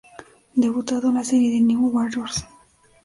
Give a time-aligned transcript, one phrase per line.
[0.55, 2.43] Debutado en la serie de "New Warriors".